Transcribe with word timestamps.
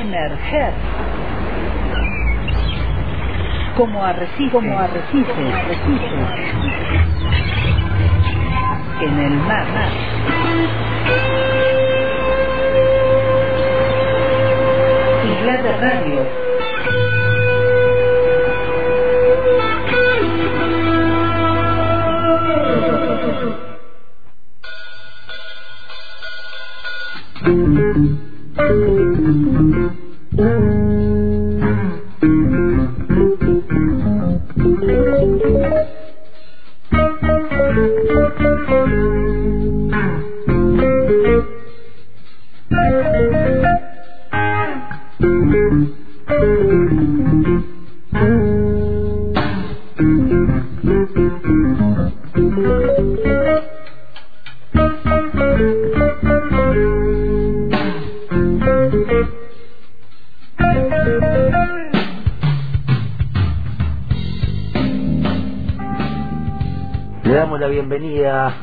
emerger 0.00 0.72
como 3.76 4.04
arrecife, 4.04 4.50
como 4.52 4.78
arrecife, 4.78 5.32
arrecife 5.32 6.06
en 9.00 9.18
el 9.18 9.34
mar. 9.38 9.66
Isla 15.24 15.62
de 15.62 15.72
Radio. 15.76 16.53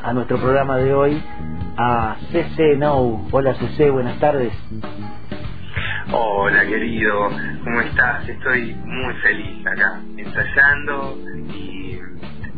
A 0.02 0.12
nuestro 0.12 0.38
programa 0.38 0.78
de 0.78 0.92
hoy 0.92 1.22
a 1.76 2.16
CC 2.30 2.76
No. 2.76 3.26
Hola 3.30 3.54
CC, 3.54 3.90
buenas 3.90 4.18
tardes. 4.18 4.52
Hola 6.12 6.64
querido, 6.66 7.30
¿cómo 7.64 7.80
estás? 7.80 8.28
Estoy 8.28 8.74
muy 8.74 9.14
feliz 9.14 9.66
acá, 9.66 10.00
ensayando 10.16 11.16
y 11.54 11.98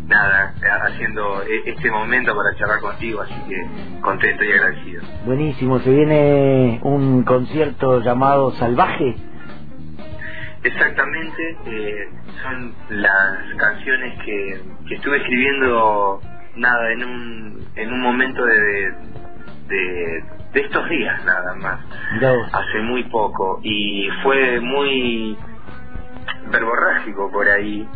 nada, 0.06 0.54
haciendo 0.86 1.42
e-, 1.42 1.70
este 1.70 1.90
momento 1.90 2.34
para 2.34 2.56
charlar 2.58 2.80
contigo, 2.80 3.20
así 3.20 3.34
que 3.48 4.00
contento 4.00 4.42
y 4.44 4.52
agradecido. 4.52 5.02
Buenísimo, 5.26 5.78
se 5.80 5.90
viene 5.90 6.80
un 6.82 7.22
concierto 7.24 8.00
llamado 8.00 8.52
Salvaje. 8.52 9.14
Exactamente, 10.64 11.58
eh, 11.66 12.08
son 12.42 12.74
las 12.88 13.54
canciones 13.58 14.18
que, 14.24 14.62
que 14.88 14.94
estuve 14.94 15.18
escribiendo 15.18 16.20
nada, 16.56 16.92
en 16.92 17.04
un, 17.04 17.68
en 17.76 17.92
un 17.92 18.00
momento 18.00 18.44
de, 18.44 18.94
de, 19.68 20.24
de 20.52 20.60
estos 20.60 20.88
días 20.88 21.24
nada 21.24 21.54
más, 21.56 21.80
hace 22.52 22.80
muy 22.80 23.04
poco, 23.04 23.60
y 23.62 24.08
fue 24.22 24.60
muy 24.60 25.36
verborrágico 26.50 27.30
por 27.30 27.48
ahí, 27.48 27.86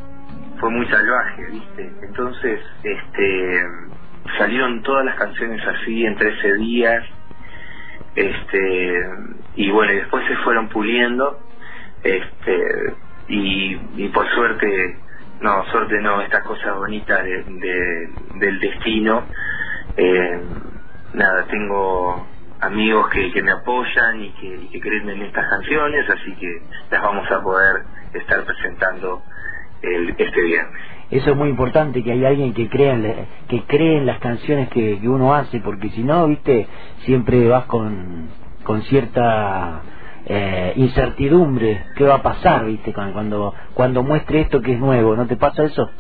fue 0.59 0.71
muy 0.71 0.87
salvaje, 0.87 1.45
¿viste? 1.53 1.93
Entonces, 2.03 2.61
este 2.83 3.65
salieron 4.37 4.83
todas 4.83 5.05
las 5.07 5.15
canciones 5.15 5.61
así 5.67 6.05
en 6.05 6.17
13 6.17 6.55
días, 6.55 7.05
este 8.15 9.01
y 9.57 9.71
bueno, 9.71 9.93
y 9.93 9.97
después 9.97 10.27
se 10.27 10.37
fueron 10.39 10.69
puliendo, 10.69 11.39
este 12.03 12.95
y, 13.29 13.79
y 13.97 14.09
por 14.09 14.29
suerte 14.35 14.99
no, 15.41 15.65
suerte 15.67 16.01
no, 16.01 16.21
estas 16.21 16.43
cosas 16.45 16.77
bonitas 16.77 17.25
de, 17.25 18.09
del 18.35 18.61
destino. 18.61 19.25
Eh, 19.97 20.41
nada, 21.15 21.45
tengo 21.47 22.27
amigos 22.61 23.09
que, 23.11 23.33
que 23.33 23.43
me 23.43 23.53
apoyan 23.53 24.21
y 24.21 24.31
que, 24.33 24.69
que 24.73 24.81
creen 24.81 25.09
en 25.11 25.23
estas 25.23 25.49
canciones, 25.49 26.09
así 26.11 26.35
que 26.35 26.63
las 26.91 27.03
vamos 27.03 27.31
a 27.31 27.43
poder 27.43 27.83
estar 28.15 28.45
presentando 28.45 29.23
el, 29.83 30.11
este 30.11 30.43
viernes. 30.43 30.83
Eso 31.11 31.31
es 31.31 31.37
muy 31.37 31.49
importante, 31.49 32.03
que 32.03 32.13
hay 32.13 32.25
alguien 32.25 32.53
que 32.53 32.69
crea 32.69 32.99
que 33.49 33.63
cree 33.65 33.99
en 33.99 34.07
las 34.07 34.19
canciones 34.19 34.69
que, 34.69 34.99
que 35.01 35.09
uno 35.09 35.35
hace, 35.35 35.61
porque 35.61 35.89
si 35.91 36.03
no, 36.05 36.27
viste, 36.27 36.67
siempre 37.05 37.49
vas 37.49 37.65
con, 37.65 38.29
con 38.65 38.83
cierta 38.83 39.81
incertidumbre, 40.79 41.87
qué 41.97 42.05
va 42.05 42.17
a 42.17 42.23
pasar, 42.23 42.65
viste, 42.65 42.93
cuando, 42.93 43.53
cuando 43.75 44.03
muestre 44.03 44.43
esto 44.43 44.63
que 44.63 44.75
es 44.75 44.79
nuevo, 44.79 45.17
¿no 45.17 45.27
te 45.27 45.37
pasa 45.37 45.65
eso? 45.65 45.91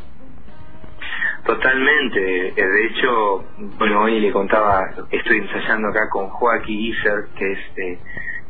Totalmente, 1.44 2.48
eh, 2.48 2.54
de 2.54 2.86
hecho, 2.86 3.44
bueno, 3.78 4.02
hoy 4.02 4.20
le 4.20 4.30
contaba, 4.30 4.90
estoy 5.10 5.38
ensayando 5.38 5.88
acá 5.88 6.08
con 6.10 6.28
Joaquín 6.28 6.78
Iser, 6.78 7.28
que 7.36 7.52
es 7.52 7.58
eh, 7.76 7.98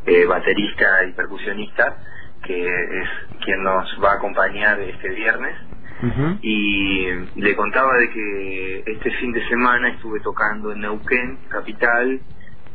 eh, 0.06 0.26
baterista 0.26 1.04
y 1.08 1.12
percusionista, 1.12 1.96
que 2.44 2.66
es 2.66 3.08
quien 3.44 3.62
nos 3.62 3.98
va 4.02 4.12
a 4.12 4.14
acompañar 4.16 4.80
este 4.80 5.08
viernes. 5.10 5.56
Y 6.40 7.08
le 7.34 7.56
contaba 7.56 7.92
de 7.98 8.10
que 8.10 8.84
este 8.86 9.10
fin 9.18 9.32
de 9.32 9.48
semana 9.48 9.88
estuve 9.88 10.20
tocando 10.20 10.70
en 10.70 10.80
Neuquén, 10.80 11.40
capital, 11.48 12.20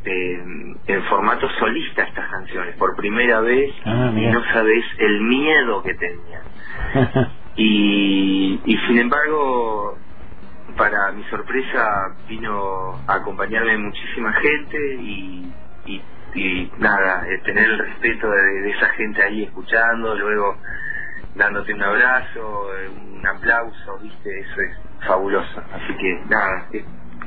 en 0.05 1.03
formato 1.09 1.47
solista 1.59 2.03
estas 2.03 2.29
canciones 2.29 2.75
por 2.75 2.95
primera 2.95 3.41
vez 3.41 3.73
ah, 3.85 4.11
y 4.15 4.25
no 4.27 4.43
sabes 4.53 4.83
el 4.97 5.21
miedo 5.21 5.83
que 5.83 5.93
tenía 5.95 6.41
y, 7.55 8.59
y 8.65 8.77
sin 8.87 8.99
embargo 8.99 9.97
para 10.77 11.11
mi 11.11 11.23
sorpresa 11.25 12.15
vino 12.27 12.99
a 13.07 13.15
acompañarme 13.15 13.77
muchísima 13.77 14.33
gente 14.33 14.77
y, 14.95 15.53
y, 15.85 16.01
nada 16.79 17.27
eh, 17.29 17.37
tener 17.45 17.63
el 17.63 17.77
respeto 17.77 18.27
de, 18.27 18.71
esa 18.71 18.87
gente 18.89 19.21
ahí 19.23 19.43
escuchando 19.43 20.15
luego 20.15 20.57
dándote 21.35 21.75
un 21.75 21.83
abrazo 21.83 22.75
eh, 22.75 22.89
un 22.89 23.27
aplauso 23.27 23.99
viste 24.01 24.39
eso 24.39 24.61
es 24.61 24.77
fabuloso. 25.05 25.61
Así 25.73 25.93
que 25.95 26.21
nada 26.27 26.67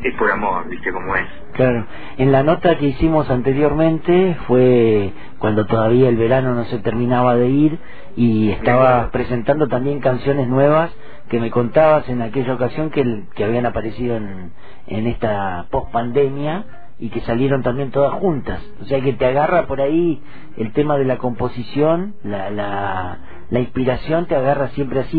es 0.02 0.14
por 0.14 0.30
amor, 0.30 0.68
¿viste 0.68 0.92
cómo 0.92 1.14
es? 1.16 1.26
Claro. 1.52 1.86
En 2.18 2.32
la 2.32 2.42
nota 2.42 2.76
que 2.78 2.86
hicimos 2.86 3.30
anteriormente 3.30 4.36
fue 4.46 5.12
cuando 5.38 5.66
todavía 5.66 6.08
el 6.08 6.16
verano 6.16 6.54
no 6.54 6.64
se 6.64 6.78
terminaba 6.78 7.34
de 7.36 7.48
ir 7.48 7.78
y 8.16 8.50
estabas 8.50 9.10
presentando 9.10 9.68
también 9.68 10.00
canciones 10.00 10.48
nuevas 10.48 10.90
que 11.28 11.40
me 11.40 11.50
contabas 11.50 12.08
en 12.08 12.22
aquella 12.22 12.54
ocasión 12.54 12.90
que, 12.90 13.24
que 13.34 13.44
habían 13.44 13.66
aparecido 13.66 14.16
en, 14.16 14.52
en 14.86 15.06
esta 15.06 15.66
post-pandemia 15.70 16.64
y 16.98 17.10
que 17.10 17.20
salieron 17.22 17.62
también 17.62 17.90
todas 17.90 18.12
juntas. 18.14 18.62
O 18.80 18.84
sea 18.84 19.00
que 19.00 19.12
te 19.12 19.26
agarra 19.26 19.66
por 19.66 19.80
ahí 19.80 20.22
el 20.56 20.72
tema 20.72 20.96
de 20.96 21.04
la 21.04 21.18
composición, 21.18 22.14
la, 22.22 22.50
la, 22.50 23.18
la 23.50 23.60
inspiración 23.60 24.26
te 24.26 24.36
agarra 24.36 24.68
siempre 24.68 25.00
así 25.00 25.18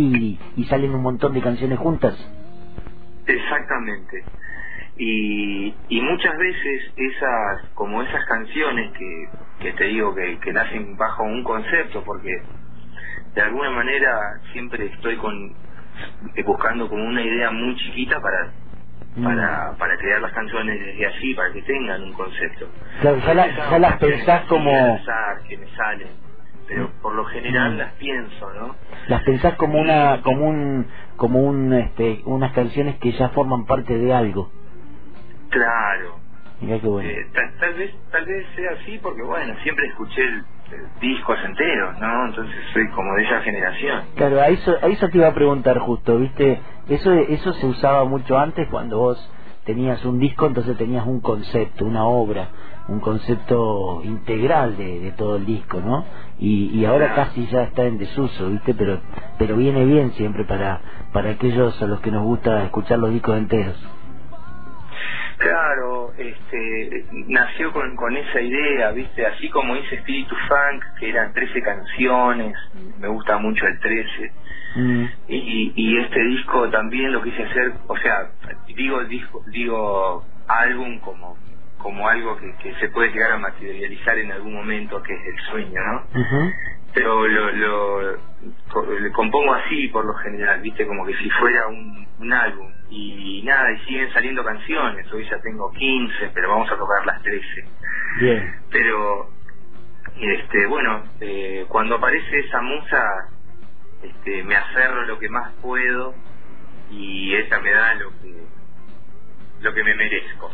y, 0.56 0.62
y 0.62 0.66
salen 0.66 0.96
un 0.96 1.02
montón 1.02 1.34
de 1.34 1.42
canciones 1.42 1.78
juntas. 1.78 2.16
Exactamente 3.28 4.24
y, 4.98 5.74
y 5.90 6.02
muchas 6.02 6.38
veces 6.38 6.92
esas 6.96 7.70
como 7.76 8.02
esas 8.02 8.26
canciones 8.26 8.92
que, 8.94 9.30
que 9.60 9.74
te 9.74 9.84
digo 9.86 10.14
que, 10.16 10.40
que 10.40 10.52
nacen 10.52 10.98
bajo 10.98 11.24
un 11.24 11.44
concepto 11.44 12.04
porque 12.04 12.42
de 13.36 13.42
alguna 13.42 13.70
manera 13.70 14.40
siempre 14.52 14.86
estoy 14.88 15.16
con 15.18 15.56
buscando 16.46 16.90
como 16.90 17.04
una 17.04 17.22
idea 17.22 17.52
muy 17.52 17.76
chiquita 17.76 18.20
para 18.20 18.52
para, 19.24 19.72
mm. 19.72 19.78
para 19.78 19.98
crear 19.98 20.22
las 20.22 20.32
canciones 20.32 20.80
desde 20.80 21.06
allí 21.06 21.34
para 21.34 21.52
que 21.52 21.62
tengan 21.64 22.04
un 22.04 22.14
concepto 22.14 22.68
claro, 23.02 23.18
ya, 23.20 23.80
las 23.80 23.98
pensás 23.98 24.46
como 24.46 25.00
que 25.48 25.58
me 25.58 25.68
salen 25.76 26.10
pero 26.68 26.92
por 27.02 27.16
lo 27.16 27.26
general 27.26 27.76
mm. 27.76 27.78
las 27.78 27.94
pienso 27.94 28.54
no 28.54 28.76
las 29.08 29.24
pensás 29.24 29.56
como 29.56 29.80
una 29.80 30.22
como 30.24 30.48
un 30.48 30.88
como 31.16 31.42
un 31.42 31.74
este 31.74 32.22
unas 32.26 32.52
canciones 32.54 32.98
que 32.98 33.12
ya 33.12 33.30
forman 33.30 33.66
parte 33.66 33.98
de 33.98 34.14
algo 34.14 34.52
Claro. 35.50 36.28
Eh, 36.60 37.28
tal, 37.60 37.74
vez 37.76 37.94
tal 38.12 38.26
vez 38.26 38.48
sea 38.56 38.72
así 38.72 38.98
porque, 39.02 39.22
bueno, 39.22 39.54
siempre 39.62 39.86
escuché 39.88 40.24
discos 41.00 41.38
enteros, 41.46 42.00
¿no? 42.00 42.26
Entonces 42.28 42.56
soy 42.74 42.88
como 42.90 43.14
de 43.16 43.24
esa 43.24 43.42
generación. 43.42 44.02
Claro, 44.16 44.42
a 44.42 44.48
eso, 44.48 44.76
a 44.82 44.88
eso 44.88 45.08
te 45.10 45.18
iba 45.20 45.28
a 45.28 45.34
preguntar 45.34 45.78
justo, 45.80 46.18
¿viste? 46.18 46.60
Eso, 46.90 47.14
eso 47.14 47.54
se 47.54 47.68
usaba 47.68 48.06
mucho 48.06 48.38
antes 48.40 48.68
cuando 48.70 48.98
vos 48.98 49.32
tenías 49.66 50.04
un 50.06 50.20
disco, 50.20 50.48
entonces 50.48 50.78
tenías 50.78 51.06
un 51.06 51.22
concepto, 51.22 51.86
una 51.86 52.06
obra, 52.06 52.48
un 52.88 53.02
concepto 53.02 54.02
integral 54.04 54.78
de, 54.78 55.00
de 55.00 55.12
todo 55.12 55.36
el 55.36 55.46
disco, 55.46 55.80
¿no? 55.80 56.06
Y, 56.40 56.70
y 56.74 56.86
ahora 56.86 57.14
casi 57.14 57.46
ya 57.48 57.64
está 57.64 57.84
en 57.84 58.00
desuso, 58.00 58.50
¿viste? 58.50 58.74
Pero, 58.74 59.00
pero 59.38 59.58
viene 59.58 59.86
bien 59.86 60.12
siempre 60.14 60.44
para, 60.46 60.82
para 61.14 61.32
aquellos 61.32 61.80
a 61.82 61.86
los 61.86 62.00
que 62.00 62.12
nos 62.12 62.24
gusta 62.24 62.64
escuchar 62.64 62.98
los 62.98 63.12
discos 63.12 63.38
enteros. 63.38 63.76
Claro, 65.38 66.14
este, 66.18 67.06
nació 67.28 67.72
con, 67.72 67.96
con 67.96 68.16
esa 68.18 68.42
idea, 68.42 68.92
¿viste? 68.92 69.26
Así 69.26 69.50
como 69.50 69.76
hice 69.76 69.96
Espíritu 69.96 70.36
Funk, 70.36 70.84
que 71.00 71.10
eran 71.10 71.32
13 71.34 71.62
canciones, 71.62 72.58
me 73.00 73.08
gusta 73.08 73.38
mucho 73.38 73.66
el 73.68 73.80
13. 73.80 74.32
Mm, 74.76 75.06
Y, 75.28 75.74
y 75.76 75.98
este 76.00 76.24
disco 76.24 76.70
también 76.70 77.12
lo 77.12 77.22
quise 77.22 77.44
hacer, 77.44 77.74
o 77.88 77.98
sea, 77.98 78.32
digo 78.76 79.04
disco, 79.06 79.44
digo 79.52 80.26
álbum 80.48 81.00
como 81.00 81.38
como 81.78 82.10
algo 82.10 82.36
que, 82.38 82.52
que 82.56 82.74
se 82.80 82.90
puede 82.90 83.12
llegar 83.12 83.32
a 83.34 83.38
materializar 83.38 84.18
en 84.18 84.32
algún 84.32 84.54
momento, 84.56 85.02
que 85.04 85.14
es 85.14 85.22
el 85.28 85.40
sueño, 85.52 85.80
¿no? 85.80 86.04
pero 86.94 87.28
lo, 87.28 87.52
lo, 87.52 88.12
le 89.00 89.12
compongo 89.12 89.54
así 89.54 89.88
por 89.90 90.04
lo 90.04 90.14
general, 90.16 90.60
viste, 90.62 90.88
como 90.88 91.06
que 91.06 91.14
si 91.16 91.30
fuera 91.30 91.68
un, 91.68 92.08
un 92.20 92.34
álbum. 92.34 92.72
Y 92.90 93.42
nada, 93.44 93.72
y 93.74 93.86
siguen 93.86 94.12
saliendo 94.14 94.44
canciones, 94.44 95.12
hoy 95.12 95.28
ya 95.30 95.40
tengo 95.42 95.72
15, 95.72 96.32
pero 96.34 96.50
vamos 96.50 96.72
a 96.72 96.78
tocar 96.78 97.06
las 97.06 97.22
13. 97.22 97.46
Bien. 98.20 98.56
Pero, 98.72 99.30
este 100.20 100.66
bueno, 100.68 101.04
eh, 101.20 101.66
cuando 101.68 101.96
aparece 101.96 102.40
esa 102.40 102.62
musa, 102.62 103.30
este, 104.04 104.44
me 104.44 104.56
aferro 104.56 105.06
lo 105.06 105.20
que 105.20 105.30
más 105.30 105.52
puedo 105.62 106.14
y 106.92 107.36
esa 107.36 107.60
me 107.60 107.72
da 107.72 107.96
lo 107.96 108.10
que, 108.22 108.34
lo 109.62 109.74
que 109.74 109.84
me 109.84 109.96
merezco. 109.96 110.52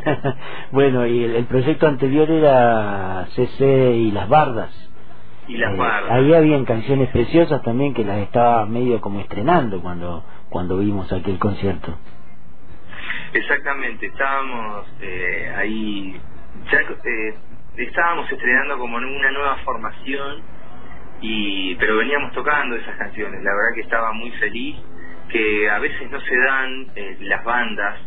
bueno, 0.72 1.06
y 1.06 1.24
el, 1.24 1.36
el 1.36 1.44
proyecto 1.46 1.86
anterior 1.86 2.30
era 2.30 3.26
CC 3.34 3.92
y 3.92 4.12
las 4.12 4.28
bardas. 4.28 4.89
Y 5.50 5.56
las 5.56 5.74
Eh, 5.74 6.06
ahí 6.10 6.34
habían 6.34 6.64
canciones 6.64 7.08
preciosas 7.10 7.62
también 7.62 7.92
que 7.92 8.04
las 8.04 8.18
estaba 8.18 8.66
medio 8.66 9.00
como 9.00 9.20
estrenando 9.20 9.82
cuando 9.82 10.24
cuando 10.48 10.78
vimos 10.78 11.12
aquel 11.12 11.38
concierto. 11.38 11.96
Exactamente, 13.32 14.06
estábamos 14.06 14.86
eh, 15.00 15.52
ahí, 15.56 16.20
ya 16.70 16.80
eh, 16.80 17.34
estábamos 17.76 18.30
estrenando 18.30 18.78
como 18.78 18.98
en 18.98 19.04
una 19.04 19.30
nueva 19.30 19.56
formación, 19.64 20.42
y 21.20 21.74
pero 21.76 21.96
veníamos 21.96 22.32
tocando 22.32 22.76
esas 22.76 22.96
canciones, 22.96 23.42
la 23.42 23.50
verdad 23.50 23.74
que 23.74 23.80
estaba 23.82 24.12
muy 24.12 24.30
feliz, 24.32 24.76
que 25.28 25.70
a 25.70 25.78
veces 25.78 26.10
no 26.10 26.20
se 26.20 26.36
dan 26.36 26.86
eh, 26.96 27.16
las 27.20 27.44
bandas 27.44 28.00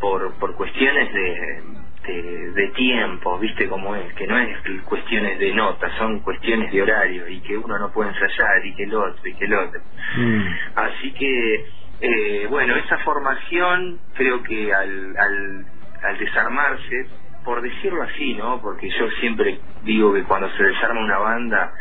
por, 0.00 0.32
por 0.34 0.54
cuestiones 0.54 1.12
de, 1.12 1.62
de, 2.06 2.50
de 2.52 2.68
tiempo, 2.68 3.38
viste 3.38 3.68
cómo 3.68 3.94
es, 3.96 4.12
que 4.14 4.26
no 4.26 4.38
es 4.38 4.58
cuestiones 4.84 5.38
de 5.38 5.52
notas, 5.54 5.92
son 5.98 6.20
cuestiones 6.20 6.72
de 6.72 6.82
horario, 6.82 7.28
y 7.28 7.40
que 7.40 7.56
uno 7.56 7.78
no 7.78 7.92
puede 7.92 8.10
ensayar, 8.10 8.64
y 8.66 8.74
que 8.74 8.84
el 8.84 8.94
otro, 8.94 9.28
y 9.28 9.34
que 9.34 9.44
el 9.44 9.54
otro. 9.54 9.80
Mm, 10.16 10.42
Así 10.74 11.12
que, 11.14 11.64
eh, 12.00 12.46
bueno, 12.50 12.74
esa 12.76 12.98
formación 12.98 13.98
creo 14.14 14.42
que 14.42 14.72
al, 14.74 15.16
al, 15.16 15.66
al 16.02 16.18
desarmarse, 16.18 17.06
por 17.44 17.62
decirlo 17.62 18.02
así, 18.02 18.34
¿no? 18.34 18.60
Porque 18.60 18.88
yo 18.90 19.10
siempre 19.20 19.58
digo 19.82 20.12
que 20.14 20.22
cuando 20.24 20.48
se 20.56 20.62
desarma 20.62 21.00
una 21.04 21.18
banda, 21.18 21.72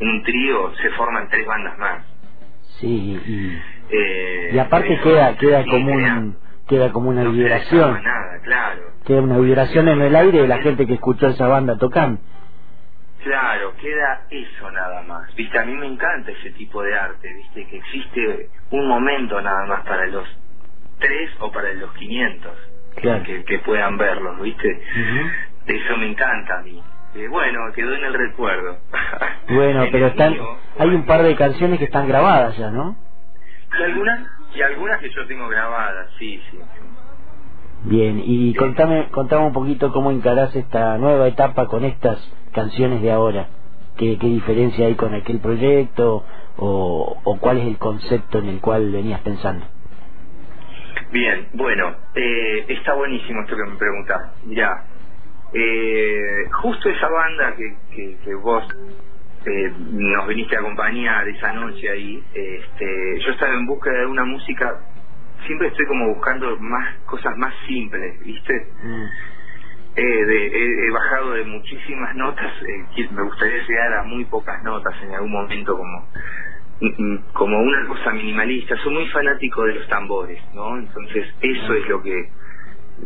un 0.00 0.22
trío, 0.22 0.74
se 0.76 0.90
forman 0.90 1.28
tres 1.28 1.46
bandas 1.46 1.78
más. 1.78 2.04
sí, 2.80 3.20
y, 3.26 3.62
Eh, 3.92 4.50
y 4.54 4.58
aparte 4.58 4.92
eso 4.94 5.02
queda 5.02 5.36
queda 5.36 5.64
sí, 5.64 5.70
como 5.70 5.92
un 5.92 6.36
queda 6.70 6.90
como 6.92 7.10
una 7.10 7.24
no 7.24 7.32
vibración, 7.32 7.94
desarma 7.94 8.00
nada, 8.00 8.40
claro. 8.42 8.80
queda 9.04 9.20
una 9.20 9.38
vibración 9.38 9.88
en 9.88 10.00
el 10.00 10.16
aire 10.16 10.40
de 10.42 10.48
la 10.48 10.58
gente 10.58 10.86
que 10.86 10.94
escuchó 10.94 11.26
esa 11.26 11.46
banda 11.48 11.76
tocando. 11.76 12.20
Claro, 13.22 13.74
queda 13.76 14.22
eso 14.30 14.70
nada 14.70 15.02
más. 15.02 15.34
Viste, 15.34 15.58
a 15.58 15.64
mí 15.64 15.74
me 15.74 15.86
encanta 15.86 16.30
ese 16.30 16.52
tipo 16.52 16.82
de 16.82 16.96
arte, 16.96 17.28
viste, 17.34 17.66
que 17.66 17.76
existe 17.76 18.48
un 18.70 18.88
momento 18.88 19.40
nada 19.42 19.66
más 19.66 19.84
para 19.84 20.06
los 20.06 20.26
tres 20.98 21.30
o 21.40 21.50
para 21.52 21.72
los 21.74 21.92
500 21.94 22.52
Claro. 22.96 23.22
que, 23.24 23.44
que 23.44 23.58
puedan 23.58 23.96
verlos, 23.98 24.40
viste. 24.40 24.68
Ujú. 24.68 25.30
Eso 25.66 25.96
me 25.98 26.06
encanta 26.10 26.58
a 26.58 26.62
mí. 26.62 26.82
Eh, 27.14 27.26
bueno, 27.28 27.58
quedó 27.74 27.94
en 27.94 28.04
el 28.04 28.14
recuerdo. 28.14 28.78
Bueno, 29.48 29.82
En 29.84 29.92
pero 29.92 30.06
están 30.06 30.32
mío, 30.32 30.56
hay 30.78 30.88
un 30.94 31.04
par 31.04 31.22
de 31.22 31.34
canciones 31.36 31.78
que 31.78 31.86
están 31.86 32.06
grabadas 32.08 32.56
ya, 32.56 32.70
¿no? 32.70 32.96
Y 33.78 33.82
algunas, 33.82 34.20
y 34.54 34.62
algunas 34.62 35.00
que 35.00 35.10
yo 35.10 35.26
tengo 35.26 35.48
grabadas, 35.48 36.08
sí, 36.18 36.42
sí. 36.50 36.58
Bien, 37.84 38.20
y 38.24 38.54
contame, 38.54 39.08
contame 39.10 39.46
un 39.46 39.52
poquito 39.52 39.90
cómo 39.92 40.10
encarás 40.10 40.54
esta 40.54 40.98
nueva 40.98 41.28
etapa 41.28 41.66
con 41.66 41.84
estas 41.84 42.18
canciones 42.52 43.00
de 43.00 43.10
ahora. 43.10 43.48
¿Qué, 43.96 44.18
qué 44.18 44.26
diferencia 44.26 44.86
hay 44.86 44.94
con 44.94 45.14
aquel 45.14 45.40
proyecto 45.40 46.24
o, 46.56 47.20
o 47.24 47.38
cuál 47.38 47.58
es 47.58 47.66
el 47.66 47.78
concepto 47.78 48.38
en 48.38 48.48
el 48.48 48.60
cual 48.60 48.90
venías 48.92 49.20
pensando? 49.20 49.64
Bien, 51.10 51.48
bueno, 51.54 51.96
eh, 52.14 52.66
está 52.68 52.94
buenísimo 52.94 53.42
esto 53.42 53.56
que 53.56 53.70
me 53.70 53.76
preguntás. 53.76 54.20
Mirá, 54.44 54.84
eh, 55.52 56.44
justo 56.62 56.88
esa 56.88 57.08
banda 57.08 57.56
que, 57.56 57.76
que, 57.94 58.16
que 58.24 58.34
vos 58.34 58.64
eh, 59.46 59.72
nos 59.92 60.26
viniste 60.28 60.56
a 60.56 60.60
acompañar 60.60 61.26
esa 61.28 61.52
noche 61.52 61.88
ahí, 61.90 62.22
este, 62.34 63.20
yo 63.24 63.32
estaba 63.32 63.54
en 63.54 63.66
busca 63.66 63.90
de 63.90 64.06
una 64.06 64.24
música, 64.24 64.80
siempre 65.46 65.68
estoy 65.68 65.86
como 65.86 66.14
buscando 66.14 66.56
más 66.58 66.96
cosas 67.06 67.36
más 67.36 67.54
simples, 67.66 68.20
¿viste? 68.24 68.66
Eh, 69.96 70.02
de- 70.24 70.46
he, 70.46 70.86
he 70.86 70.90
bajado 70.92 71.32
de 71.32 71.44
muchísimas 71.44 72.14
notas, 72.16 72.52
eh, 72.62 73.08
me 73.12 73.22
gustaría 73.22 73.62
llegar 73.66 73.92
a 73.94 74.02
muy 74.04 74.24
pocas 74.26 74.62
notas 74.62 74.94
en 75.02 75.12
algún 75.14 75.32
momento 75.32 75.76
como 75.76 76.08
mm, 76.80 76.86
mm, 77.02 77.18
como 77.32 77.58
una 77.60 77.86
cosa 77.88 78.12
minimalista. 78.12 78.76
Soy 78.78 78.94
muy 78.94 79.06
fanático 79.08 79.64
de 79.64 79.74
los 79.74 79.88
tambores, 79.88 80.40
¿no? 80.54 80.78
Entonces 80.78 81.26
eso 81.40 81.74
es 81.74 81.88
lo 81.88 82.02
que 82.02 82.30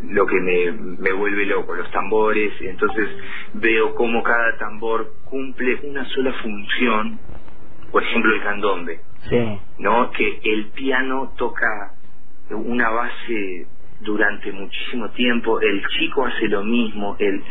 lo 0.02 0.26
que 0.26 0.40
me, 0.40 0.72
me 0.72 1.12
vuelve 1.12 1.46
loco, 1.46 1.74
los 1.74 1.90
tambores. 1.90 2.52
Entonces 2.60 3.08
veo 3.54 3.94
cómo 3.94 4.22
cada 4.22 4.56
tambor 4.58 5.12
cumple 5.24 5.80
una 5.84 6.04
sola 6.06 6.32
función. 6.34 7.18
Por 7.90 8.02
ejemplo, 8.02 8.34
el 8.34 8.42
candombe. 8.42 9.00
Sí, 9.28 9.58
¿no? 9.78 10.10
Que 10.10 10.40
el 10.42 10.66
piano 10.74 11.32
toca 11.36 11.94
una 12.50 12.90
base 12.90 13.66
durante 14.00 14.52
muchísimo 14.52 15.10
tiempo, 15.10 15.60
el 15.60 15.82
chico 15.88 16.26
hace 16.26 16.48
lo 16.48 16.62
mismo, 16.62 17.16
el, 17.18 17.42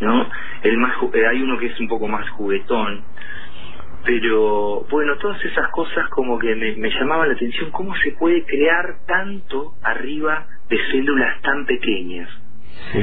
¿no? 0.00 0.26
El 0.62 0.76
más, 0.78 0.96
eh, 1.12 1.26
hay 1.26 1.42
uno 1.42 1.58
que 1.58 1.66
es 1.66 1.80
un 1.80 1.88
poco 1.88 2.08
más 2.08 2.28
juguetón, 2.30 3.04
pero 4.04 4.86
bueno, 4.90 5.16
todas 5.18 5.42
esas 5.44 5.70
cosas 5.70 6.08
como 6.10 6.38
que 6.38 6.54
me, 6.54 6.74
me 6.76 6.90
llamaban 6.90 7.28
la 7.28 7.34
atención, 7.34 7.70
cómo 7.70 7.94
se 7.96 8.12
puede 8.12 8.44
crear 8.44 8.96
tanto 9.06 9.74
arriba 9.82 10.46
de 10.70 10.78
células 10.90 11.40
tan 11.42 11.66
pequeñas. 11.66 12.28
sí. 12.92 13.02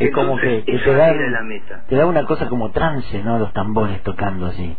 Es 0.00 0.10
como 0.12 0.36
que, 0.38 0.64
que 0.64 0.78
te 0.78 0.94
da 0.94 1.10
era 1.10 1.30
la 1.30 1.42
meta. 1.42 1.84
te 1.88 1.96
da 1.96 2.06
una 2.06 2.24
cosa 2.24 2.48
como 2.48 2.72
trance, 2.72 3.22
¿no? 3.22 3.38
Los 3.38 3.52
tambores 3.52 4.02
tocando 4.02 4.46
así. 4.46 4.76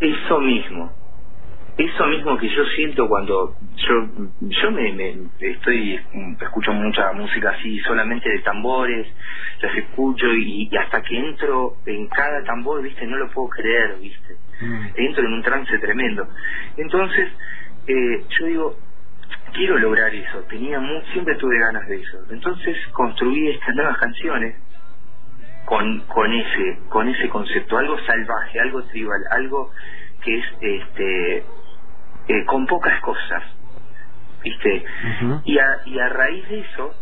Eso 0.00 0.40
mismo, 0.40 0.92
eso 1.76 2.06
mismo 2.08 2.36
que 2.38 2.48
yo 2.48 2.64
siento 2.76 3.06
cuando 3.08 3.56
yo 3.60 3.94
yo 4.40 4.70
me, 4.72 4.92
me- 4.92 5.16
estoy 5.38 6.00
escucho 6.40 6.72
mucha 6.72 7.12
música 7.12 7.50
así 7.50 7.78
solamente 7.80 8.28
de 8.28 8.40
tambores 8.40 9.06
las 9.60 9.76
escucho 9.76 10.26
y, 10.34 10.68
y 10.70 10.76
hasta 10.76 11.02
que 11.02 11.16
entro 11.18 11.76
en 11.86 12.08
cada 12.08 12.42
tambor 12.44 12.82
viste 12.82 13.06
no 13.06 13.16
lo 13.16 13.30
puedo 13.30 13.48
creer 13.48 13.96
viste 14.00 14.36
Mm. 14.60 14.86
entro 14.96 15.24
en 15.26 15.32
un 15.32 15.42
trance 15.42 15.78
tremendo 15.78 16.28
entonces 16.76 17.28
eh, 17.86 18.26
yo 18.38 18.46
digo 18.46 18.76
quiero 19.52 19.78
lograr 19.78 20.14
eso. 20.14 20.40
Tenía 20.48 20.80
mu- 20.80 21.02
siempre 21.12 21.36
tuve 21.36 21.58
ganas 21.58 21.86
de 21.88 21.96
eso. 22.00 22.18
Entonces 22.30 22.76
construí 22.92 23.48
estas 23.50 23.74
nuevas 23.74 23.98
canciones 23.98 24.56
con 25.66 26.00
con 26.06 26.32
ese 26.32 26.78
con 26.88 27.08
ese 27.08 27.28
concepto 27.28 27.78
algo 27.78 27.96
salvaje 28.00 28.60
algo 28.60 28.82
tribal 28.84 29.20
algo 29.30 29.70
que 30.22 30.38
es 30.38 30.44
este 30.60 31.36
eh, 32.28 32.44
con 32.46 32.66
pocas 32.66 33.00
cosas 33.00 33.42
viste 34.42 34.84
y 35.44 35.58
a, 35.58 35.64
y 35.86 35.98
a 36.00 36.08
raíz 36.08 36.48
de 36.48 36.60
eso 36.60 36.94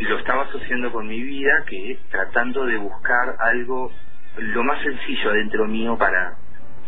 lo 0.00 0.18
estaba 0.18 0.42
asociando 0.42 0.90
con 0.92 1.06
mi 1.06 1.22
vida 1.22 1.52
que 1.66 2.00
tratando 2.10 2.66
de 2.66 2.76
buscar 2.78 3.36
algo 3.38 3.92
lo 4.38 4.62
más 4.64 4.80
sencillo 4.82 5.30
adentro 5.30 5.66
mío 5.66 5.96
para 5.96 6.36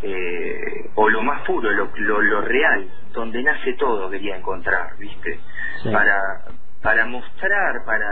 eh, 0.05 0.91
o 0.97 1.09
lo 1.09 1.23
más 1.23 1.41
puro 1.43 1.71
lo, 1.71 1.89
lo, 1.97 2.21
lo 2.23 2.41
real 2.43 2.89
donde 3.13 3.43
nace 3.43 3.73
todo 3.75 4.11
quería 4.11 4.37
encontrar 4.37 4.97
viste 4.99 5.39
Sí. 5.83 5.91
para 5.91 6.19
para 6.83 7.07
mostrar 7.07 7.85
para 7.87 8.07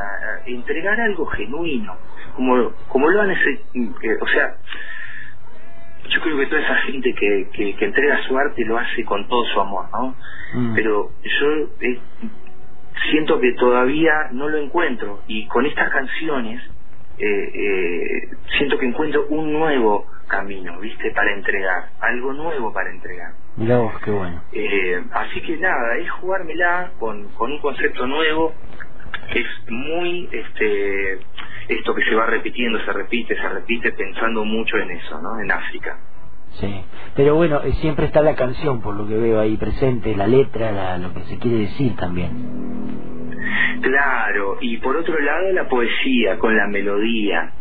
eh, 0.46 0.54
entregar 0.54 0.98
algo 1.00 1.26
genuino 1.26 1.96
como 2.34 2.72
como 2.88 3.08
lo 3.10 3.20
han 3.20 3.30
ese, 3.30 3.50
eh, 3.74 4.16
o 4.20 4.26
sea 4.26 4.56
yo 6.08 6.20
creo 6.20 6.36
que 6.38 6.46
toda 6.46 6.60
esa 6.62 6.74
gente 6.76 7.14
que, 7.14 7.48
que, 7.52 7.76
que 7.76 7.84
entrega 7.84 8.18
su 8.24 8.36
arte 8.36 8.64
lo 8.64 8.76
hace 8.78 9.04
con 9.04 9.26
todo 9.28 9.44
su 9.46 9.60
amor 9.60 9.86
no 9.92 10.16
Mm. 10.54 10.74
pero 10.74 11.10
yo 11.22 11.48
eh, 11.80 11.98
siento 13.10 13.40
que 13.40 13.52
todavía 13.54 14.12
no 14.32 14.48
lo 14.48 14.58
encuentro 14.58 15.22
y 15.26 15.46
con 15.46 15.64
estas 15.66 15.88
canciones 15.90 16.60
eh, 17.22 17.50
eh, 17.54 18.28
siento 18.58 18.76
que 18.78 18.86
encuentro 18.86 19.26
un 19.28 19.52
nuevo 19.52 20.06
camino, 20.26 20.80
¿viste? 20.80 21.12
Para 21.12 21.32
entregar, 21.32 21.90
algo 22.00 22.32
nuevo 22.32 22.72
para 22.72 22.90
entregar. 22.90 23.34
Mirá 23.56 23.78
vos, 23.78 23.92
qué 24.04 24.10
bueno. 24.10 24.42
Eh, 24.50 25.04
así 25.12 25.40
que 25.42 25.56
nada, 25.58 25.98
es 25.98 26.10
jugármela 26.10 26.90
con, 26.98 27.28
con 27.34 27.52
un 27.52 27.60
concepto 27.60 28.08
nuevo, 28.08 28.54
es 29.34 29.46
muy 29.68 30.28
este 30.32 31.20
esto 31.68 31.94
que 31.94 32.04
se 32.04 32.14
va 32.16 32.26
repitiendo, 32.26 32.80
se 32.80 32.92
repite, 32.92 33.36
se 33.36 33.48
repite, 33.48 33.92
pensando 33.92 34.44
mucho 34.44 34.76
en 34.78 34.90
eso, 34.90 35.20
¿no? 35.20 35.40
En 35.40 35.52
África. 35.52 35.98
Sí, 36.54 36.84
pero 37.14 37.36
bueno, 37.36 37.62
eh, 37.62 37.72
siempre 37.74 38.06
está 38.06 38.20
la 38.20 38.34
canción, 38.34 38.82
por 38.82 38.96
lo 38.96 39.06
que 39.06 39.16
veo 39.16 39.38
ahí 39.38 39.56
presente, 39.56 40.16
la 40.16 40.26
letra, 40.26 40.72
la, 40.72 40.98
lo 40.98 41.14
que 41.14 41.22
se 41.24 41.38
quiere 41.38 41.58
decir 41.58 41.94
también. 41.94 43.21
Claro, 43.82 44.58
y 44.60 44.78
por 44.78 44.96
otro 44.96 45.18
lado 45.20 45.52
la 45.52 45.68
poesía 45.68 46.38
con 46.38 46.56
la 46.56 46.66
melodía. 46.68 47.52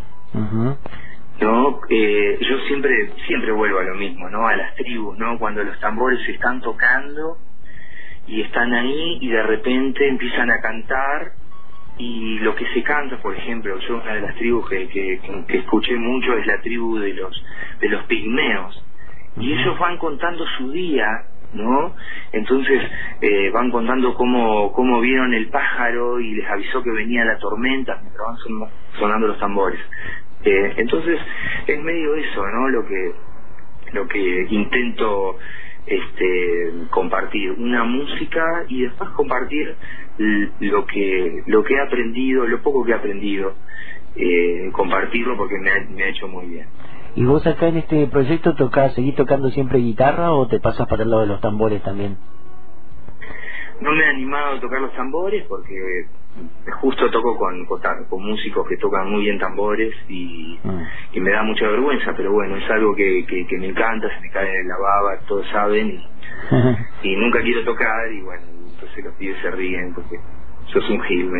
¿no? 1.41 1.81
Eh, 1.89 2.37
yo 2.39 2.59
siempre 2.67 3.11
siempre 3.25 3.51
vuelvo 3.51 3.79
a 3.79 3.83
lo 3.83 3.95
mismo, 3.95 4.29
¿no? 4.29 4.47
A 4.47 4.55
las 4.55 4.75
tribus, 4.75 5.17
¿no? 5.17 5.39
Cuando 5.39 5.63
los 5.63 5.79
tambores 5.79 6.23
se 6.25 6.33
están 6.33 6.61
tocando 6.61 7.37
y 8.27 8.41
están 8.41 8.71
ahí 8.73 9.17
y 9.21 9.29
de 9.29 9.43
repente 9.43 10.07
empiezan 10.07 10.51
a 10.51 10.61
cantar 10.61 11.31
y 11.97 12.39
lo 12.39 12.55
que 12.55 12.65
se 12.73 12.83
canta, 12.83 13.17
por 13.17 13.35
ejemplo, 13.35 13.77
yo 13.79 13.97
una 13.97 14.13
de 14.13 14.21
las 14.21 14.35
tribus 14.35 14.69
que, 14.69 14.87
que, 14.87 15.57
escuché 15.57 15.95
mucho 15.95 16.37
es 16.37 16.45
la 16.45 16.61
tribu 16.61 16.99
de 16.99 17.13
los 17.13 17.43
de 17.79 17.89
los 17.89 18.03
pigmeos 18.05 18.85
y 19.37 19.53
ellos 19.53 19.79
van 19.79 19.97
contando 19.97 20.45
su 20.57 20.71
día, 20.71 21.05
¿no? 21.53 21.95
Entonces 22.31 22.81
eh, 23.21 23.49
van 23.51 23.71
contando 23.71 24.13
cómo 24.13 24.71
cómo 24.71 25.01
vieron 25.01 25.33
el 25.33 25.49
pájaro 25.49 26.19
y 26.19 26.33
les 26.35 26.49
avisó 26.49 26.81
que 26.81 26.91
venía 26.91 27.25
la 27.25 27.37
tormenta 27.37 27.99
mientras 28.01 28.27
van 28.27 28.69
sonando 28.97 29.27
los 29.27 29.39
tambores. 29.39 29.79
Eh, 30.43 30.73
entonces 30.77 31.19
es 31.67 31.83
medio 31.83 32.15
eso, 32.15 32.45
¿no? 32.47 32.69
Lo 32.69 32.85
que 32.87 33.11
lo 33.93 34.07
que 34.07 34.47
intento 34.49 35.37
este 35.85 36.71
compartir 36.89 37.51
una 37.51 37.83
música 37.83 38.65
y 38.67 38.83
después 38.83 39.09
compartir 39.11 39.75
lo 40.59 40.85
que 40.85 41.43
lo 41.47 41.63
que 41.63 41.73
he 41.73 41.81
aprendido 41.81 42.45
lo 42.45 42.61
poco 42.61 42.85
que 42.85 42.91
he 42.91 42.95
aprendido 42.95 43.55
eh, 44.15 44.69
compartirlo 44.73 45.35
porque 45.37 45.57
me 45.57 45.71
ha, 45.71 45.79
me 45.89 46.03
ha 46.03 46.09
hecho 46.09 46.27
muy 46.27 46.45
bien 46.45 46.67
y 47.15 47.25
vos 47.25 47.45
acá 47.45 47.67
en 47.67 47.77
este 47.77 48.07
proyecto 48.07 48.55
tocás 48.55 48.93
seguís 48.93 49.15
tocando 49.15 49.49
siempre 49.49 49.79
guitarra 49.79 50.31
o 50.31 50.47
te 50.47 50.59
pasas 50.59 50.87
para 50.87 51.03
el 51.03 51.09
lado 51.09 51.21
de 51.21 51.27
los 51.27 51.41
tambores 51.41 51.81
también 51.83 52.17
no 53.81 53.91
me 53.93 54.03
he 54.03 54.07
animado 54.07 54.57
a 54.57 54.59
tocar 54.59 54.79
los 54.79 54.93
tambores 54.93 55.43
porque 55.47 56.05
justo 56.79 57.09
toco 57.09 57.37
con, 57.37 57.65
con, 57.65 58.23
músicos 58.23 58.67
que 58.67 58.77
tocan 58.77 59.09
muy 59.09 59.23
bien 59.23 59.39
tambores 59.39 59.93
y, 60.07 60.57
ah. 60.63 60.87
y, 61.11 61.19
me 61.19 61.31
da 61.31 61.43
mucha 61.43 61.67
vergüenza, 61.67 62.13
pero 62.15 62.31
bueno, 62.31 62.55
es 62.55 62.69
algo 62.69 62.95
que, 62.95 63.25
que, 63.25 63.57
me 63.57 63.67
encanta, 63.67 64.07
se 64.07 64.21
me 64.21 64.29
cae 64.29 64.61
en 64.61 64.67
la 64.67 64.77
baba, 64.77 65.19
todos 65.27 65.47
saben, 65.49 65.99
y, 67.03 67.15
nunca 67.15 67.41
quiero 67.41 67.63
tocar 67.65 68.11
y 68.11 68.21
bueno, 68.21 68.43
entonces 68.71 69.03
los 69.03 69.13
pibes 69.15 69.41
se 69.41 69.51
ríen 69.51 69.93
porque 69.93 70.19
sos 70.67 70.89
un 70.89 71.01
gil, 71.01 71.31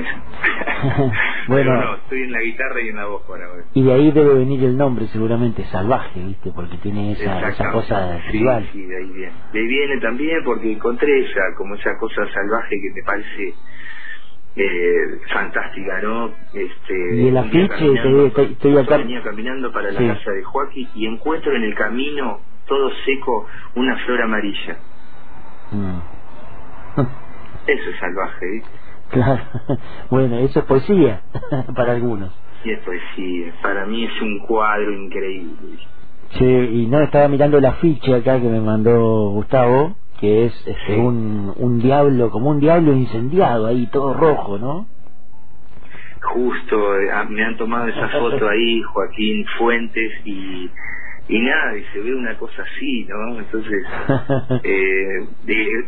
bueno, 1.48 1.74
no, 1.74 1.96
estoy 1.96 2.24
en 2.24 2.32
la 2.32 2.42
guitarra 2.42 2.82
y 2.82 2.90
en 2.90 2.96
la 2.96 3.06
voz 3.06 3.24
por 3.24 3.42
ahora. 3.42 3.64
Y 3.74 3.84
de 3.84 3.94
ahí 3.94 4.12
debe 4.12 4.34
venir 4.36 4.64
el 4.64 4.78
nombre 4.78 5.08
seguramente, 5.08 5.64
salvaje, 5.66 6.20
¿viste? 6.20 6.52
Porque 6.52 6.78
tiene 6.78 7.14
esa, 7.14 7.50
esa 7.50 7.72
cosa 7.72 8.20
tribal. 8.30 8.68
Sí, 8.72 8.86
de 8.86 8.98
ahí 8.98 9.12
viene. 9.12 9.34
De 9.54 9.60
ahí 9.60 9.68
viene 9.68 10.00
también 10.00 10.44
porque 10.44 10.72
encontré 10.72 11.20
esa, 11.20 11.42
como 11.58 11.76
esa 11.76 11.98
cosa 11.98 12.28
salvaje 12.34 12.76
que 12.82 12.92
me 12.94 13.04
parece 13.04 13.54
eh, 14.56 15.20
fantástica, 15.32 16.02
¿no? 16.02 16.34
Este, 16.54 17.16
y 17.16 17.28
el 17.28 17.38
afiche, 17.38 17.94
estoy, 17.94 18.46
estoy 18.52 18.78
acá. 18.78 18.98
Venía 18.98 19.22
caminando 19.22 19.72
para 19.72 19.92
la 19.92 20.14
casa 20.16 20.32
de 20.32 20.44
Joaquín 20.44 20.90
y 20.96 21.08
encuentro 21.08 21.56
en 21.56 21.64
el 21.64 21.76
camino, 21.76 22.42
todo 22.68 22.92
seco, 23.06 23.48
una 23.76 23.98
flor 24.00 24.22
amarilla. 24.22 24.78
Mm. 25.72 26.00
Eso 27.68 27.90
es 27.90 28.00
salvaje, 28.00 28.58
¿eh? 28.58 28.64
Claro, 29.12 29.44
bueno, 30.10 30.38
eso 30.38 30.60
es 30.60 30.65
poesía 30.65 31.22
para 31.75 31.94
algunos. 31.94 32.32
Y 32.63 32.72
es 32.72 32.80
poesía, 32.80 33.53
para 33.62 33.86
mí 33.86 34.06
es 34.06 34.22
un 34.22 34.39
cuadro 34.39 34.91
increíble. 34.91 35.77
Sí, 36.38 36.46
y 36.46 36.88
no, 36.88 37.01
estaba 37.01 37.27
mirando 37.27 37.58
el 37.58 37.65
afiche 37.65 38.15
acá 38.15 38.39
que 38.39 38.48
me 38.48 38.62
mandó 38.62 39.32
Gustavo, 39.32 39.96
que 40.20 40.46
es 40.46 40.68
este, 40.68 40.98
un, 40.98 41.53
un 41.58 41.80
diablo, 41.80 42.30
como 42.30 42.51
un 42.51 42.60
diablo 42.60 42.94
incendiado 42.94 43.68
ahí, 43.68 43.88
todo 43.88 44.13
rojo, 44.13 44.58
¿no? 44.58 44.88
Justo, 46.22 46.96
eh, 46.96 47.10
me 47.30 47.44
han 47.44 47.58
tomado 47.58 47.88
esa 47.88 48.08
foto 48.08 48.48
ahí 48.48 48.82
Joaquín 48.84 49.46
Fuentes 49.58 50.12
y 50.24 50.70
y 51.28 51.40
nada, 51.40 51.78
y 51.78 51.84
se 51.94 52.00
ve 52.00 52.13
una 52.16 52.38
cosa 52.38 52.63
así, 52.63 53.06
¿no? 53.06 53.40
Entonces, 53.40 53.84
eh, 54.63 55.28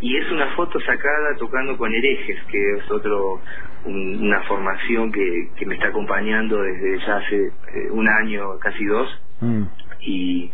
y 0.01 0.17
es 0.17 0.31
una 0.31 0.47
foto 0.55 0.79
sacada 0.79 1.35
tocando 1.37 1.77
con 1.77 1.93
herejes, 1.93 2.37
que 2.49 2.77
es 2.77 2.91
otro, 2.91 3.41
una 3.85 4.41
formación 4.43 5.11
que, 5.11 5.49
que 5.57 5.65
me 5.65 5.75
está 5.75 5.87
acompañando 5.87 6.61
desde 6.61 6.99
ya 7.05 7.17
hace 7.17 7.45
eh, 7.47 7.89
un 7.91 8.07
año, 8.07 8.57
casi 8.59 8.85
dos. 8.85 9.21
Mm 9.41 9.63
y, 10.05 10.51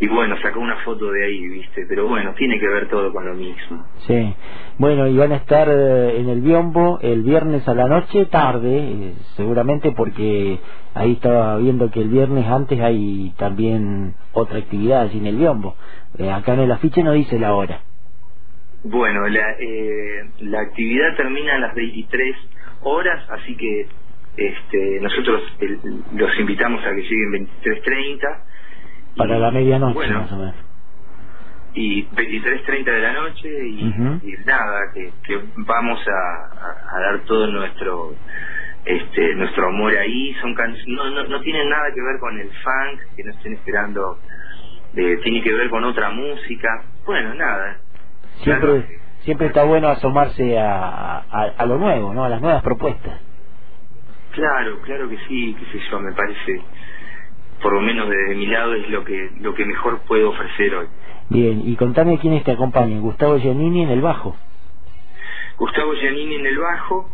y 0.00 0.08
bueno, 0.08 0.36
sacó 0.42 0.60
una 0.60 0.76
foto 0.78 1.10
de 1.10 1.24
ahí, 1.24 1.48
¿viste? 1.48 1.86
Pero 1.88 2.08
bueno, 2.08 2.34
tiene 2.34 2.58
que 2.58 2.68
ver 2.68 2.88
todo 2.88 3.12
con 3.12 3.24
lo 3.24 3.34
mismo. 3.34 3.86
Sí, 4.06 4.34
bueno, 4.78 5.06
y 5.06 5.16
van 5.16 5.32
a 5.32 5.36
estar 5.36 5.68
eh, 5.68 6.18
en 6.20 6.28
el 6.28 6.40
Biombo 6.40 6.98
el 7.02 7.22
viernes 7.22 7.66
a 7.68 7.74
la 7.74 7.86
noche, 7.86 8.26
tarde, 8.26 8.78
eh, 8.78 9.14
seguramente 9.36 9.92
porque 9.92 10.58
ahí 10.94 11.12
estaba 11.12 11.56
viendo 11.58 11.90
que 11.90 12.00
el 12.00 12.08
viernes 12.08 12.46
antes 12.46 12.80
hay 12.80 13.32
también 13.38 14.14
otra 14.32 14.58
actividad 14.58 15.10
en 15.12 15.26
el 15.26 15.36
Biombo. 15.36 15.76
Eh, 16.18 16.30
acá 16.30 16.54
en 16.54 16.60
el 16.60 16.72
afiche 16.72 17.02
no 17.02 17.12
dice 17.12 17.38
la 17.38 17.54
hora. 17.54 17.80
Bueno, 18.84 19.28
la, 19.28 19.56
la 20.40 20.60
actividad 20.60 21.16
termina 21.16 21.54
a 21.54 21.58
las 21.60 21.74
23 21.76 22.36
horas, 22.82 23.24
así 23.30 23.56
que 23.56 23.86
este, 24.36 24.98
nosotros 25.00 25.42
los 26.14 26.40
invitamos 26.40 26.84
a 26.84 26.94
que 26.94 27.02
lleguen 27.02 27.48
23.30 27.62 28.42
para 29.16 29.38
la 29.38 29.50
medianoche, 29.50 30.10
más 30.10 30.32
o 30.32 30.36
menos. 30.36 30.54
Y 31.74 32.06
23.30 32.08 32.84
de 32.84 33.00
la 33.00 33.12
noche 33.12 33.48
y, 33.66 34.34
nada, 34.44 34.80
que, 34.92 35.10
que 35.24 35.40
vamos 35.56 36.00
a, 36.06 36.96
a, 36.96 37.00
dar 37.00 37.20
todo 37.20 37.46
nuestro 37.46 38.14
este 38.84 39.34
nuestro 39.36 39.68
amor 39.68 39.96
ahí. 39.96 40.34
Son 40.40 40.54
no, 40.88 41.10
no, 41.10 41.24
no 41.24 41.40
tienen 41.40 41.68
nada 41.70 41.88
que 41.94 42.02
ver 42.02 42.18
con 42.20 42.38
el 42.38 42.48
funk, 42.48 43.16
que 43.16 43.24
no 43.24 43.30
estén 43.30 43.54
esperando, 43.54 44.18
de, 44.92 45.16
tiene 45.18 45.42
que 45.42 45.54
ver 45.54 45.70
con 45.70 45.84
otra 45.84 46.10
música. 46.10 46.84
Bueno, 47.06 47.34
nada. 47.34 47.78
Siempre, 48.42 49.00
siempre 49.20 49.46
está 49.46 49.64
bueno 49.64 49.88
asomarse 49.88 50.58
a, 50.58 51.18
a, 51.18 51.42
a 51.56 51.66
lo 51.66 51.78
nuevo, 51.78 52.12
¿no? 52.12 52.24
A 52.24 52.28
las 52.28 52.40
nuevas 52.40 52.62
propuestas. 52.62 53.18
Claro, 54.32 54.80
claro 54.82 55.08
que 55.08 55.18
sí, 55.28 55.54
qué 55.58 55.78
sé 55.78 55.84
yo, 55.90 56.00
me 56.00 56.12
parece 56.12 56.62
por 57.62 57.72
lo 57.72 57.80
menos 57.80 58.08
desde 58.08 58.34
mi 58.34 58.46
lado 58.46 58.74
es 58.74 58.88
lo 58.90 59.04
que 59.04 59.30
lo 59.40 59.54
que 59.54 59.64
mejor 59.64 60.00
puedo 60.06 60.30
ofrecer 60.30 60.74
hoy. 60.74 60.86
Bien, 61.30 61.62
y 61.64 61.76
contame 61.76 62.18
quiénes 62.18 62.44
te 62.44 62.52
acompañan. 62.52 63.00
Gustavo 63.00 63.38
Giannini 63.38 63.84
en 63.84 63.90
el 63.90 64.00
bajo. 64.00 64.36
Gustavo 65.56 65.94
Giannini 65.94 66.34
en 66.34 66.46
el 66.46 66.58
bajo, 66.58 67.08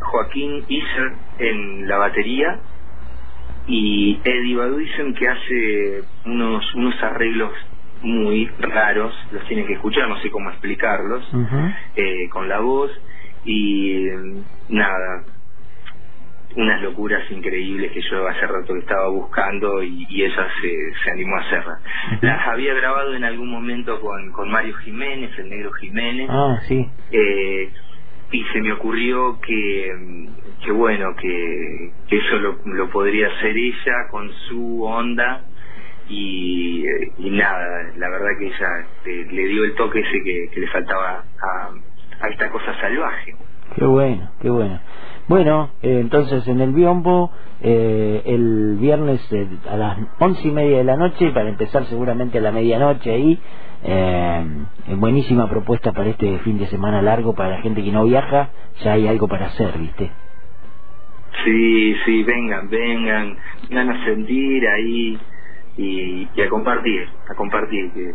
Joaquín 0.00 0.64
Iser 0.68 1.12
en 1.38 1.88
la 1.88 1.98
batería 1.98 2.58
y 3.66 4.20
Eddie 4.24 4.56
Baduisen 4.56 5.14
que 5.14 5.28
hace 5.28 6.02
unos 6.26 6.74
unos 6.74 7.02
arreglos 7.02 7.52
muy 8.02 8.46
raros, 8.58 9.14
los 9.32 9.44
tienen 9.46 9.66
que 9.66 9.74
escuchar, 9.74 10.08
no 10.08 10.18
sé 10.20 10.30
cómo 10.30 10.50
explicarlos, 10.50 11.24
eh, 11.96 12.28
con 12.30 12.48
la 12.48 12.60
voz 12.60 12.90
y 13.44 14.06
nada, 14.68 15.24
unas 16.56 16.80
locuras 16.82 17.28
increíbles 17.30 17.92
que 17.92 18.00
yo 18.02 18.26
hace 18.28 18.46
rato 18.46 18.74
que 18.74 18.80
estaba 18.80 19.08
buscando 19.08 19.82
y, 19.82 20.06
ella 20.22 20.48
se, 20.60 21.02
se 21.02 21.10
animó 21.10 21.36
a 21.36 21.40
hacerlas. 21.40 21.78
Las 22.20 22.48
había 22.48 22.74
grabado 22.74 23.14
en 23.14 23.24
algún 23.24 23.50
momento 23.50 24.00
con, 24.00 24.30
con 24.32 24.50
Mario 24.50 24.74
Jiménez, 24.76 25.30
el 25.38 25.50
negro 25.50 25.72
Jiménez. 25.72 26.28
Ah, 26.30 26.58
sí. 26.66 26.88
Eh, 27.10 27.70
y 28.30 28.44
se 28.52 28.60
me 28.60 28.72
ocurrió 28.72 29.38
que, 29.40 30.28
que 30.64 30.72
bueno, 30.72 31.14
que, 31.16 31.90
eso 32.10 32.36
lo, 32.36 32.58
lo, 32.64 32.90
podría 32.90 33.28
hacer 33.28 33.56
ella 33.56 34.08
con 34.10 34.30
su 34.48 34.82
onda 34.82 35.42
y, 36.08 36.84
y 37.18 37.30
nada, 37.30 37.92
la 37.96 38.08
verdad 38.10 38.30
que 38.38 38.46
ella 38.46 38.86
eh, 39.06 39.26
le 39.30 39.46
dio 39.46 39.64
el 39.64 39.74
toque 39.74 40.00
ese 40.00 40.22
que, 40.22 40.48
que 40.52 40.60
le 40.60 40.66
faltaba 40.68 41.24
a, 41.42 41.70
a 42.20 42.28
esta 42.28 42.50
cosa 42.50 42.74
salvaje. 42.80 43.34
Qué 43.76 43.84
bueno, 43.84 44.30
qué 44.40 44.50
bueno. 44.50 44.80
Bueno, 45.26 45.70
eh, 45.82 46.00
entonces 46.00 46.46
en 46.48 46.60
el 46.60 46.72
Biombo, 46.72 47.30
eh, 47.62 48.22
el 48.26 48.76
viernes 48.78 49.20
eh, 49.32 49.48
a 49.70 49.76
las 49.76 49.98
once 50.20 50.46
y 50.46 50.50
media 50.50 50.78
de 50.78 50.84
la 50.84 50.96
noche, 50.96 51.30
para 51.30 51.48
empezar 51.48 51.86
seguramente 51.86 52.38
a 52.38 52.42
la 52.42 52.52
medianoche 52.52 53.10
ahí, 53.10 53.40
buenísima 54.96 55.48
propuesta 55.48 55.92
para 55.92 56.10
este 56.10 56.38
fin 56.40 56.58
de 56.58 56.66
semana 56.66 57.02
largo, 57.02 57.34
para 57.34 57.50
la 57.50 57.62
gente 57.62 57.82
que 57.82 57.92
no 57.92 58.04
viaja, 58.04 58.50
ya 58.82 58.92
hay 58.92 59.06
algo 59.08 59.28
para 59.28 59.46
hacer, 59.46 59.78
¿viste? 59.78 60.10
Sí, 61.44 61.94
sí, 62.04 62.22
vengan, 62.22 62.68
vengan, 62.68 63.36
van 63.72 63.90
a 63.90 64.04
sentir 64.04 64.66
ahí 64.68 65.18
y, 65.76 66.28
y 66.34 66.40
a 66.42 66.48
compartir, 66.48 67.08
a 67.30 67.34
compartir, 67.34 67.92
que, 67.92 68.12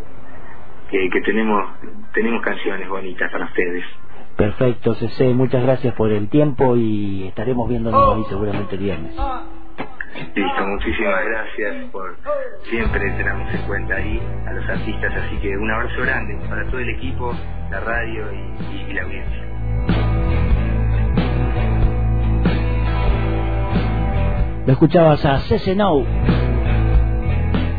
que, 0.90 1.10
que 1.10 1.20
tenemos, 1.22 1.70
tenemos 2.14 2.40
canciones 2.42 2.88
bonitas 2.88 3.30
para 3.30 3.46
ustedes. 3.46 3.84
Perfecto, 4.40 4.94
CC, 4.94 5.34
muchas 5.34 5.62
gracias 5.62 5.92
por 5.96 6.10
el 6.10 6.30
tiempo 6.30 6.74
y 6.74 7.24
estaremos 7.28 7.68
viéndonos 7.68 8.16
ahí 8.16 8.24
seguramente 8.30 8.74
el 8.74 8.80
viernes. 8.80 9.12
Listo, 10.34 10.66
muchísimas 10.66 11.24
gracias 11.26 11.90
por 11.92 12.16
siempre 12.62 13.00
tenernos 13.18 13.54
en 13.54 13.60
cuenta 13.66 13.96
ahí 13.96 14.18
a 14.46 14.52
los 14.54 14.66
artistas, 14.66 15.12
así 15.14 15.36
que 15.42 15.54
un 15.58 15.70
abrazo 15.70 16.00
grande 16.00 16.38
para 16.48 16.64
todo 16.70 16.78
el 16.78 16.88
equipo, 16.88 17.34
la 17.70 17.80
radio 17.80 18.32
y, 18.32 18.90
y 18.90 18.94
la 18.94 19.02
audiencia. 19.02 19.44
Lo 24.64 24.72
escuchabas 24.72 25.22
a 25.26 25.38
CC 25.40 25.76
No. 25.76 26.02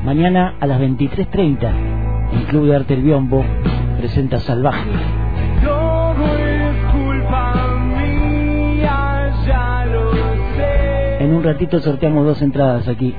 Mañana 0.03 0.57
a 0.59 0.67
las 0.67 0.79
23.30 0.79 2.33
el 2.33 2.45
Club 2.45 2.67
de 2.67 2.75
Arte 2.75 2.93
El 2.93 3.01
Biombo 3.01 3.43
presenta 3.97 4.39
Salvaje. 4.39 5.20
En 11.31 11.37
un 11.37 11.43
ratito 11.43 11.79
sorteamos 11.79 12.25
dos 12.25 12.41
entradas 12.41 12.89
aquí. 12.89 13.15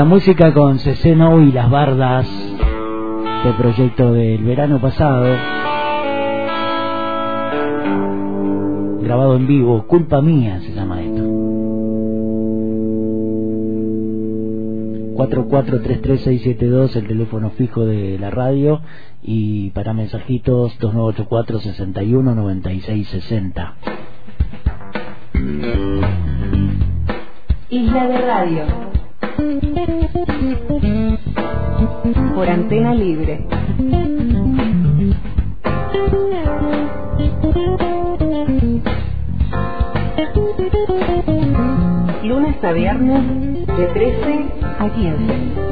La 0.00 0.06
música 0.06 0.54
con 0.54 0.78
Ceceno 0.78 1.42
y 1.42 1.52
las 1.52 1.68
bardas 1.68 2.26
del 3.44 3.54
proyecto 3.58 4.14
del 4.14 4.42
verano 4.42 4.80
pasado. 4.80 5.36
Grabado 9.02 9.36
en 9.36 9.46
vivo, 9.46 9.86
culpa 9.86 10.22
mía 10.22 10.58
se 10.60 10.72
llama 10.72 11.02
esto. 11.02 11.22
4433672 15.16 16.96
el 16.96 17.06
teléfono 17.06 17.50
fijo 17.50 17.84
de 17.84 18.18
la 18.18 18.30
radio 18.30 18.80
y 19.22 19.68
para 19.72 19.92
mensajitos 19.92 20.78
2984 20.78 21.60
61 21.60 22.34
96 22.34 23.06
60. 23.06 23.74
Isla 27.68 28.08
de 28.08 28.18
Radio. 28.22 28.89
Por 32.34 32.48
antena 32.48 32.94
libre. 32.94 33.46
Lunes 42.22 42.64
a 42.64 42.72
viernes 42.72 43.66
de 43.66 43.86
13 43.94 44.44
a 44.78 44.88
15. 44.90 45.69